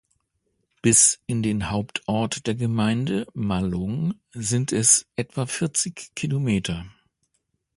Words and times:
Bis 0.81 1.19
in 1.27 1.43
den 1.43 1.69
Hauptort 1.69 2.47
der 2.47 2.55
Gemeinde 2.55 3.27
(Malung) 3.35 4.15
sind 4.31 4.71
es 4.71 5.05
etwa 5.15 5.45
vierzig 5.45 6.09
Kilometer. 6.15 6.87